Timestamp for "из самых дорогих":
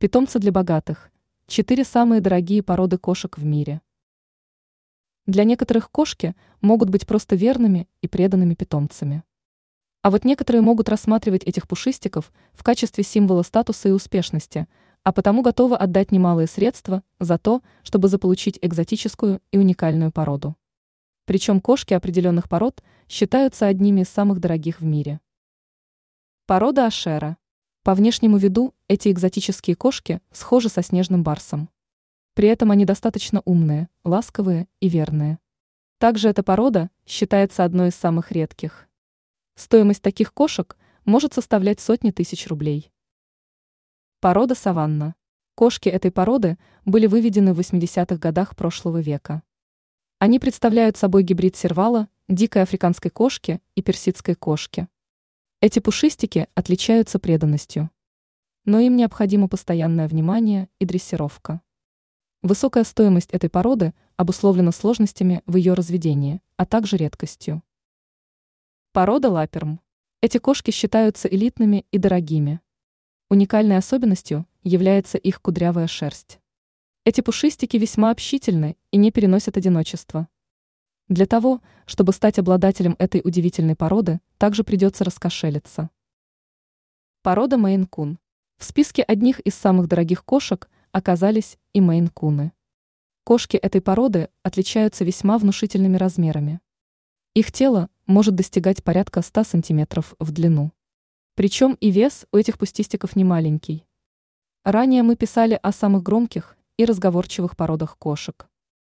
24.02-24.80, 89.40-90.24